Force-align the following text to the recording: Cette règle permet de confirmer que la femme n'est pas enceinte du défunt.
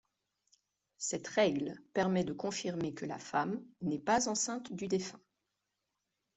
Cette 0.97 1.27
règle 1.27 1.75
permet 1.93 2.23
de 2.23 2.33
confirmer 2.33 2.95
que 2.95 3.05
la 3.05 3.19
femme 3.19 3.63
n'est 3.81 3.99
pas 3.99 4.27
enceinte 4.29 4.73
du 4.73 4.87
défunt. 4.87 5.21